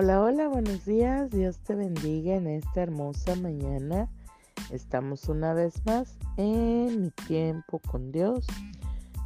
[0.00, 1.28] Hola, hola, buenos días.
[1.28, 4.08] Dios te bendiga en esta hermosa mañana.
[4.70, 8.46] Estamos una vez más en mi tiempo con Dios,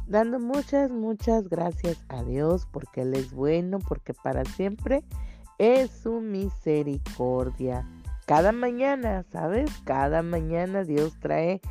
[0.07, 5.03] dando muchas, muchas gracias a Dios porque Él es bueno, porque para siempre
[5.59, 7.87] es su misericordia.
[8.25, 9.69] Cada mañana, ¿sabes?
[9.83, 11.61] Cada mañana Dios trae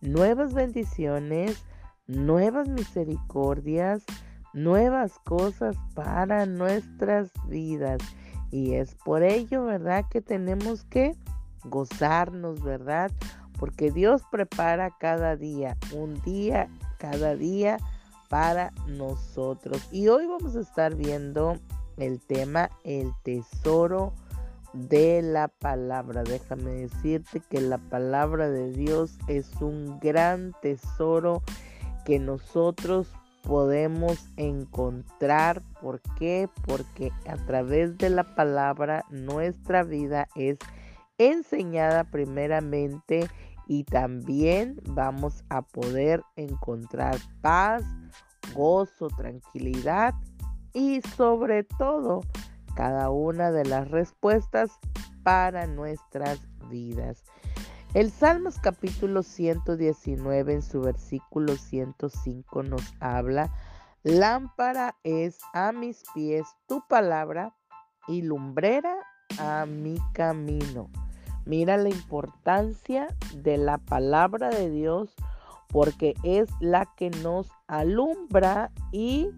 [0.00, 1.64] nuevas bendiciones,
[2.06, 4.04] nuevas misericordias,
[4.52, 7.98] nuevas cosas para nuestras vidas.
[8.52, 10.04] Y es por ello, ¿verdad?
[10.08, 11.16] Que tenemos que
[11.64, 13.10] gozarnos, ¿verdad?
[13.58, 17.78] Porque Dios prepara cada día, un día, cada día
[18.28, 19.88] para nosotros.
[19.90, 21.56] Y hoy vamos a estar viendo
[21.96, 24.12] el tema el tesoro
[24.74, 26.22] de la palabra.
[26.22, 31.42] Déjame decirte que la palabra de Dios es un gran tesoro
[32.04, 33.08] que nosotros
[33.42, 35.62] podemos encontrar.
[35.80, 36.48] ¿Por qué?
[36.66, 40.58] Porque a través de la palabra nuestra vida es
[41.18, 43.28] enseñada primeramente
[43.66, 47.82] y también vamos a poder encontrar paz,
[48.54, 50.14] gozo, tranquilidad
[50.72, 52.20] y sobre todo
[52.74, 54.70] cada una de las respuestas
[55.22, 57.24] para nuestras vidas.
[57.94, 63.52] El Salmos capítulo 119 en su versículo 105 nos habla,
[64.02, 67.54] lámpara es a mis pies tu palabra
[68.08, 68.94] y lumbrera
[69.38, 70.88] a mi camino.
[71.44, 75.14] Mira la importancia de la palabra de Dios
[75.68, 79.28] porque es la que nos alumbra y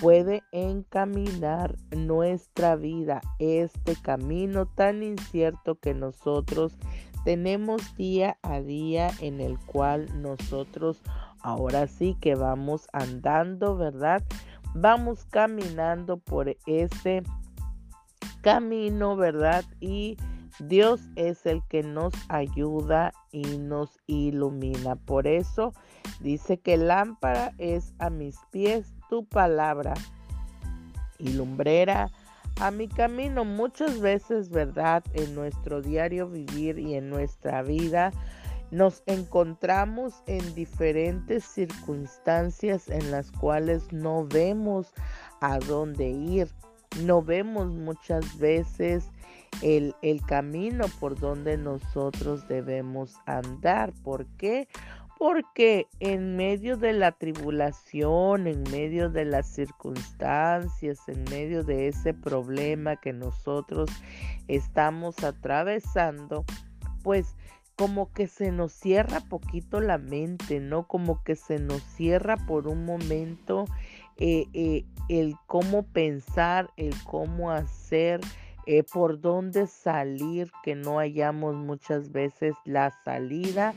[0.00, 6.78] puede encaminar nuestra vida, este camino tan incierto que nosotros
[7.24, 11.00] tenemos día a día en el cual nosotros
[11.40, 14.22] ahora sí que vamos andando, ¿verdad?
[14.74, 17.22] Vamos caminando por ese
[18.42, 19.64] camino, ¿verdad?
[19.80, 20.16] Y
[20.60, 24.96] Dios es el que nos ayuda y nos ilumina.
[24.96, 25.72] Por eso
[26.20, 29.94] dice que lámpara es a mis pies tu palabra
[31.18, 32.10] y lumbrera
[32.60, 33.44] a mi camino.
[33.44, 35.02] Muchas veces, ¿verdad?
[35.14, 38.12] En nuestro diario vivir y en nuestra vida
[38.70, 44.92] nos encontramos en diferentes circunstancias en las cuales no vemos
[45.40, 46.48] a dónde ir.
[47.02, 49.10] No vemos muchas veces
[49.62, 53.92] el, el camino por donde nosotros debemos andar.
[54.02, 54.68] ¿Por qué?
[55.24, 62.12] Porque en medio de la tribulación, en medio de las circunstancias, en medio de ese
[62.12, 63.88] problema que nosotros
[64.48, 66.44] estamos atravesando,
[67.02, 67.36] pues
[67.74, 70.86] como que se nos cierra poquito la mente, ¿no?
[70.86, 73.64] Como que se nos cierra por un momento
[74.18, 78.20] eh, eh, el cómo pensar, el cómo hacer,
[78.66, 83.72] eh, por dónde salir, que no hayamos muchas veces la salida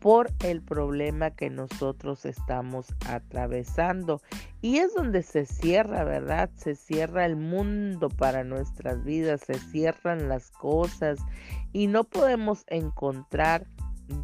[0.00, 4.20] por el problema que nosotros estamos atravesando.
[4.62, 6.50] Y es donde se cierra, ¿verdad?
[6.56, 11.18] Se cierra el mundo para nuestras vidas, se cierran las cosas
[11.72, 13.66] y no podemos encontrar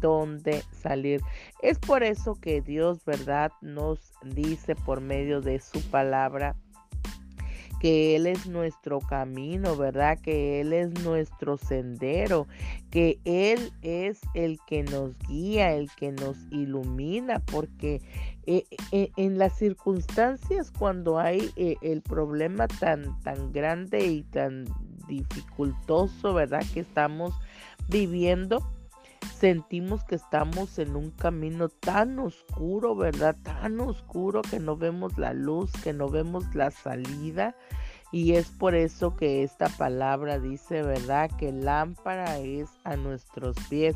[0.01, 1.21] dónde salir.
[1.61, 3.51] Es por eso que Dios, ¿verdad?
[3.61, 6.55] Nos dice por medio de su palabra
[7.79, 10.19] que Él es nuestro camino, ¿verdad?
[10.19, 12.47] Que Él es nuestro sendero,
[12.89, 18.01] que Él es el que nos guía, el que nos ilumina, porque
[18.45, 24.65] eh, eh, en las circunstancias cuando hay eh, el problema tan, tan grande y tan
[25.07, 26.63] dificultoso, ¿verdad?
[26.73, 27.33] Que estamos
[27.89, 28.67] viviendo,
[29.27, 33.35] sentimos que estamos en un camino tan oscuro, ¿verdad?
[33.43, 37.55] Tan oscuro que no vemos la luz, que no vemos la salida.
[38.11, 41.29] Y es por eso que esta palabra dice, ¿verdad?
[41.37, 43.95] Que lámpara es a nuestros pies.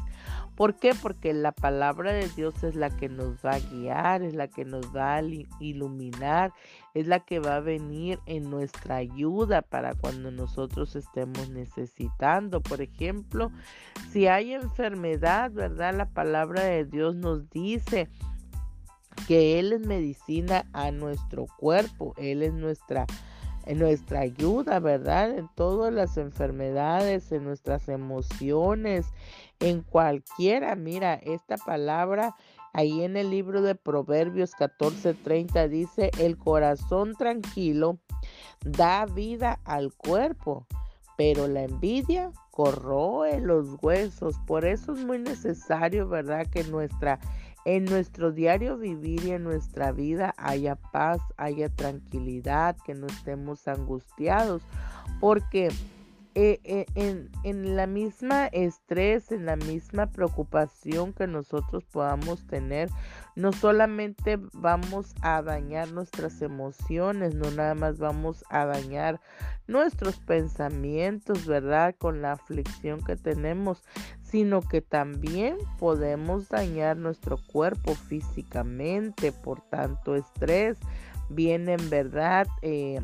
[0.55, 0.93] ¿Por qué?
[0.93, 4.65] Porque la palabra de Dios es la que nos va a guiar, es la que
[4.65, 5.23] nos va a
[5.59, 6.53] iluminar,
[6.93, 12.61] es la que va a venir en nuestra ayuda para cuando nosotros estemos necesitando.
[12.61, 13.49] Por ejemplo,
[14.11, 15.95] si hay enfermedad, ¿verdad?
[15.95, 18.09] La palabra de Dios nos dice
[19.27, 23.05] que Él es medicina a nuestro cuerpo, Él es nuestra
[23.65, 25.37] en nuestra ayuda, ¿verdad?
[25.37, 29.07] En todas las enfermedades, en nuestras emociones,
[29.59, 30.75] en cualquiera.
[30.75, 32.35] Mira, esta palabra
[32.73, 37.99] ahí en el libro de Proverbios 14:30 dice, el corazón tranquilo
[38.65, 40.67] da vida al cuerpo,
[41.17, 44.35] pero la envidia corroe los huesos.
[44.45, 46.47] Por eso es muy necesario, ¿verdad?
[46.47, 47.19] Que nuestra
[47.65, 53.67] en nuestro diario vivir y en nuestra vida haya paz, haya tranquilidad, que no estemos
[53.67, 54.63] angustiados,
[55.19, 55.69] porque
[56.33, 62.89] eh, en, en, la misma estrés, en la misma preocupación que nosotros podamos tener,
[63.35, 69.19] no solamente vamos a dañar nuestras emociones, no nada más vamos a dañar
[69.67, 71.95] nuestros pensamientos, ¿verdad?
[71.97, 73.83] Con la aflicción que tenemos,
[74.21, 80.77] sino que también podemos dañar nuestro cuerpo físicamente por tanto estrés.
[81.29, 82.47] Vienen, ¿verdad?
[82.61, 83.01] Eh,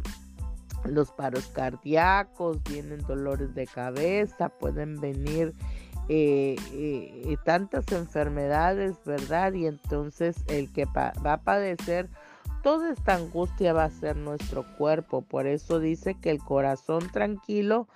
[0.88, 5.54] los paros cardíacos, vienen dolores de cabeza, pueden venir
[6.10, 9.54] eh, eh, tantas enfermedades, ¿verdad?
[9.54, 12.10] Y entonces el que va a padecer
[12.68, 15.22] toda esta angustia va a ser nuestro cuerpo.
[15.22, 17.88] Por eso dice que el corazón tranquilo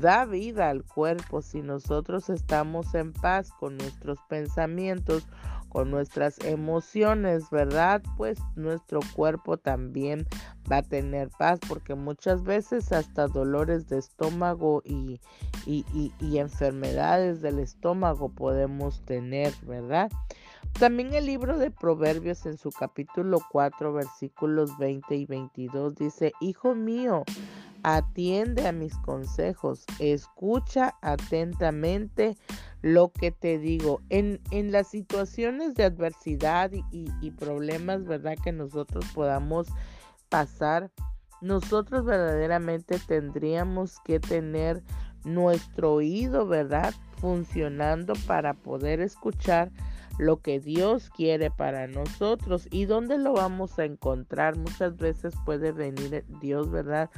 [0.00, 1.42] da vida al cuerpo.
[1.42, 5.26] Si nosotros estamos en paz con nuestros pensamientos,
[5.74, 8.00] con nuestras emociones, ¿verdad?
[8.16, 10.24] Pues nuestro cuerpo también
[10.70, 15.20] va a tener paz, porque muchas veces hasta dolores de estómago y,
[15.66, 20.12] y, enfermedades del estómago podemos tener, ¿verdad?
[20.78, 26.76] También el libro de Proverbios en su capítulo 4, versículos 20 y 22 dice, Hijo
[26.76, 27.24] mío,
[27.82, 32.36] atiende a mis consejos, escucha atentamente
[32.84, 34.02] lo que te digo.
[34.10, 38.36] En, en las situaciones de adversidad y, problemas, ¿verdad?
[38.44, 39.68] Que nosotros podamos
[40.28, 40.90] pasar,
[41.40, 44.82] nosotros verdaderamente tendríamos que tener
[45.24, 46.92] nuestro oído, ¿verdad?
[47.22, 49.72] Funcionando para poder escuchar
[50.18, 54.58] lo que Dios quiere para nosotros y dónde lo vamos a encontrar.
[54.58, 57.08] Muchas veces puede venir Dios, ¿verdad?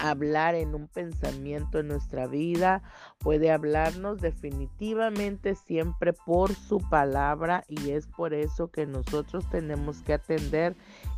[0.00, 2.82] Hablar en un pensamiento en nuestra vida,
[3.18, 10.14] puede hablarnos definitivamente siempre por su palabra y es por eso que nosotros tenemos que
[10.14, 10.76] atender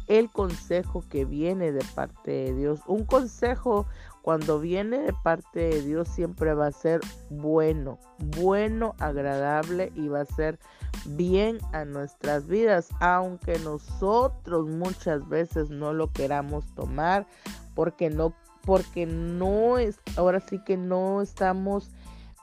[0.08, 2.80] el consejo que viene de parte de Dios.
[2.86, 3.86] Un consejo
[4.22, 7.00] cuando viene de parte de Dios siempre va a ser
[7.30, 7.98] bueno,
[8.36, 10.58] bueno, agradable y va a ser
[11.06, 17.26] bien a nuestras vidas, aunque nosotros muchas veces no lo queramos tomar
[17.74, 21.90] porque no porque no es, ahora sí que no estamos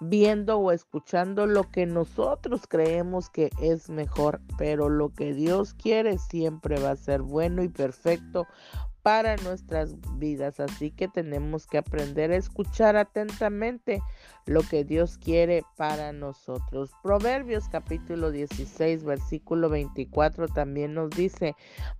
[0.01, 6.17] viendo o escuchando lo que nosotros creemos que es mejor, pero lo que Dios quiere
[6.17, 8.47] siempre va a ser bueno y perfecto
[9.01, 10.59] para nuestras vidas.
[10.59, 14.01] Así que tenemos que aprender a escuchar atentamente
[14.45, 16.91] lo que Dios quiere para nosotros.
[17.03, 21.55] Proverbios capítulo 16, versículo 24 también nos dice,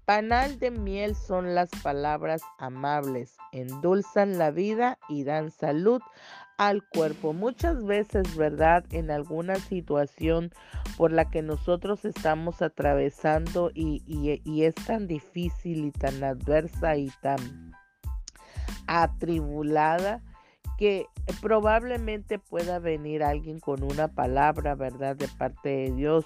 [0.06, 6.02] panal de miel son las palabras amables, endulzan la vida y dan salud
[6.60, 7.32] al cuerpo.
[7.32, 8.84] Muchas veces, ¿verdad?
[8.92, 10.52] En alguna situación
[10.98, 17.10] por la que nosotros estamos atravesando y, y, es tan difícil y tan adversa y
[17.22, 17.72] tan
[18.88, 20.22] atribulada
[20.78, 21.06] que
[21.42, 25.16] probablemente pueda venir alguien con una palabra, ¿verdad?
[25.16, 26.26] De parte de Dios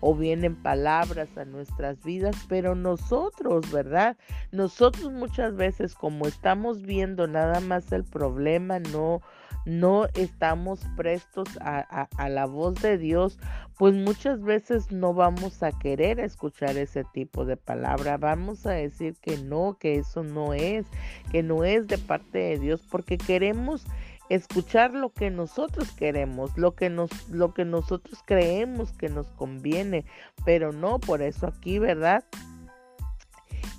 [0.00, 4.18] o vienen palabras a nuestras vidas, pero nosotros, ¿verdad?
[4.52, 9.22] Nosotros muchas veces como estamos viendo nada más el problema, no
[9.66, 13.38] no estamos prestos a, la voz de Dios,
[13.78, 18.16] pues muchas veces no vamos a querer escuchar ese tipo de palabra.
[18.16, 20.86] Vamos a decir que no, que eso no es,
[21.30, 23.84] que no es de parte de Dios, porque queremos
[24.28, 30.04] escuchar lo que nosotros queremos, lo que nos, lo que nosotros creemos que nos conviene,
[30.44, 32.24] pero no, por eso aquí, ¿verdad?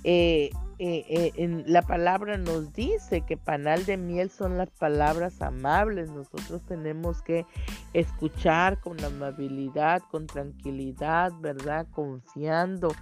[0.04, 6.10] Eh, eh, eh, la palabra nos dice que panal de miel son las palabras amables.
[6.10, 7.46] Nosotros tenemos que
[7.92, 11.86] escuchar con amabilidad, con tranquilidad, ¿verdad?
[11.90, 12.92] Confiando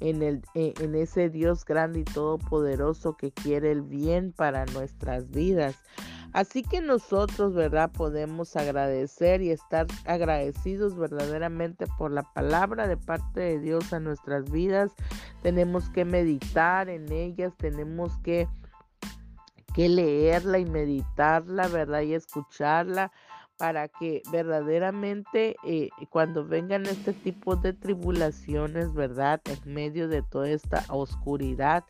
[0.00, 5.30] en, el, e, en ese Dios grande y todopoderoso que quiere el bien para nuestras
[5.30, 5.76] vidas.
[6.32, 7.90] Así que nosotros, ¿verdad?
[7.90, 14.50] Podemos agradecer y estar agradecidos verdaderamente por la palabra de parte de Dios a nuestras
[14.50, 14.92] vidas.
[15.42, 18.48] Tenemos que meditar en ellas, tenemos que,
[19.74, 22.02] que leerla y meditarla, ¿verdad?
[22.02, 23.12] Y escucharla
[23.58, 29.40] para que verdaderamente eh, cuando vengan este tipo de tribulaciones, ¿verdad?
[29.44, 31.84] En medio de toda esta oscuridad,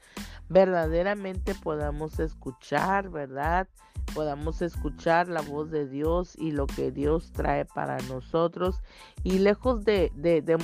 [0.49, 3.69] verdaderamente podamos escuchar, ¿verdad?
[4.15, 8.81] Podamos escuchar la voz de Dios y lo que Dios trae para nosotros.
[9.23, 10.11] Y lejos de,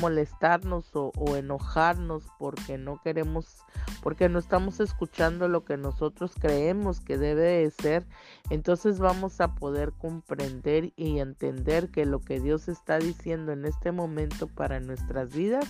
[0.01, 3.59] molestarnos o, o, enojarnos porque no queremos,
[4.03, 8.07] porque no estamos escuchando lo que nosotros creemos que debe de ser,
[8.51, 13.93] entonces vamos a poder comprender y entender que lo que Dios está diciendo en este
[13.93, 15.67] momento para nuestras vidas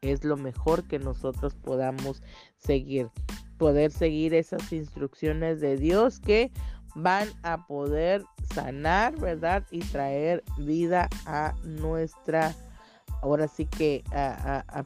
[0.00, 2.22] es lo mejor que nosotros podamos
[2.56, 3.10] seguir
[3.60, 6.50] poder seguir esas instrucciones de Dios que
[6.94, 9.64] van a poder sanar, ¿verdad?
[9.70, 12.54] Y traer vida a nuestra,
[13.22, 14.04] ahora sí que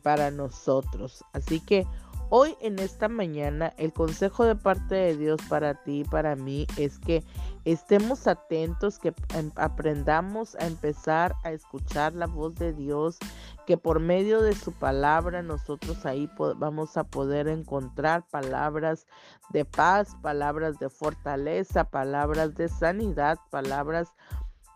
[0.02, 1.24] para nosotros.
[1.32, 1.86] Así que
[2.36, 6.66] hoy en esta mañana el consejo de parte de Dios para ti y para mí
[6.76, 7.22] es que
[7.64, 13.18] estemos atentos, que em, aprendamos a empezar a escuchar la voz de Dios,
[13.66, 19.06] que por medio de su palabra nosotros ahí vamos a poder encontrar palabras
[19.50, 24.12] de paz, palabras de fortaleza, palabras de sanidad, palabras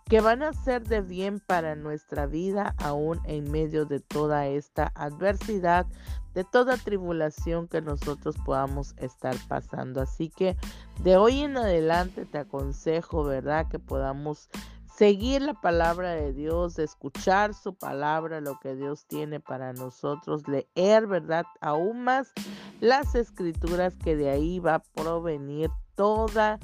[0.09, 4.91] que van a ser de bien para nuestra vida aún en medio de toda esta
[4.95, 5.87] adversidad,
[6.33, 10.01] de toda tribulación que nosotros podamos estar pasando.
[10.01, 10.57] Así que
[11.03, 13.69] de hoy en adelante te aconsejo, ¿verdad?
[13.69, 14.49] Que podamos
[14.97, 21.07] seguir la palabra de Dios, escuchar su palabra, lo que Dios tiene para nosotros, leer,
[21.07, 21.45] ¿verdad?
[21.61, 22.33] Aún más
[22.81, 26.59] las escrituras que de ahí va a provenir toda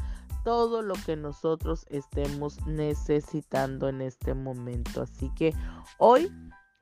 [0.45, 5.03] todo lo que nosotros estemos necesitando en este momento.
[5.03, 5.55] Así que
[5.99, 6.31] hoy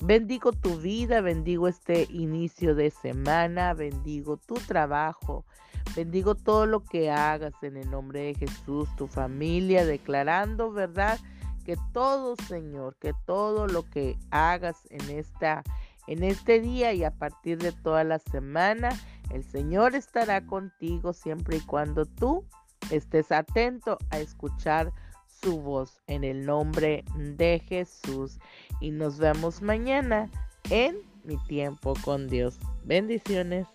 [0.01, 5.47] bendigo tu vida, bendigo este inicio de semana, bendigo tu trabajo,
[5.95, 11.19] bendigo todo lo que hagas en el nombre de Jesús, tu familia, declarando, ¿verdad?
[11.65, 15.63] Que todo, Señor, que todo lo que hagas en esta
[16.09, 18.91] en este día y a partir de toda la semana,
[19.31, 22.45] el Señor estará contigo siempre y cuando tú
[22.93, 24.93] estés atento a escuchar
[25.27, 28.39] su voz en el nombre de Jesús.
[28.81, 30.31] Y nos vemos mañana
[30.71, 32.59] en mi tiempo con Dios.
[32.85, 33.67] Bendiciones.